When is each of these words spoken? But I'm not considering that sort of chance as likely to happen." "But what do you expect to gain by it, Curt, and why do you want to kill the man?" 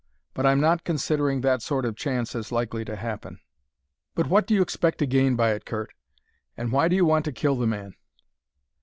But 0.33 0.47
I'm 0.47 0.59
not 0.59 0.83
considering 0.83 1.41
that 1.41 1.61
sort 1.61 1.85
of 1.85 1.95
chance 1.95 2.33
as 2.35 2.51
likely 2.51 2.83
to 2.85 2.95
happen." 2.95 3.39
"But 4.15 4.25
what 4.25 4.47
do 4.47 4.55
you 4.55 4.63
expect 4.63 4.97
to 4.97 5.05
gain 5.05 5.35
by 5.35 5.51
it, 5.51 5.63
Curt, 5.63 5.93
and 6.57 6.71
why 6.71 6.87
do 6.87 6.95
you 6.95 7.05
want 7.05 7.23
to 7.25 7.31
kill 7.31 7.55
the 7.55 7.67
man?" 7.67 7.93